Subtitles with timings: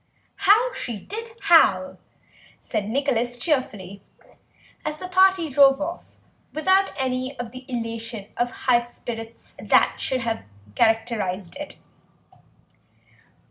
[0.47, 1.99] "How she did howl,"
[2.59, 4.01] said Nicholas cheerfully,
[4.83, 6.17] as the party drove off
[6.53, 10.43] without any of the elation of high spirits that should have
[10.73, 11.77] characterised it.